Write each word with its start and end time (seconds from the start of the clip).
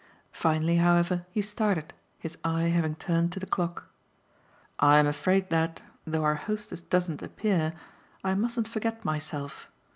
Finally, 0.33 0.77
however, 0.77 1.27
he 1.29 1.43
started, 1.43 1.93
his 2.17 2.35
eye 2.43 2.69
having 2.69 2.95
turned 2.95 3.31
to 3.31 3.39
the 3.39 3.45
clock. 3.45 3.93
"I'm 4.79 5.05
afraid 5.05 5.51
that, 5.51 5.83
though 6.07 6.23
our 6.23 6.33
hostess 6.33 6.81
doesn't 6.81 7.21
appear, 7.21 7.73
I 8.23 8.33
mustn't 8.33 8.67
forget 8.67 9.05
myself. 9.05 9.69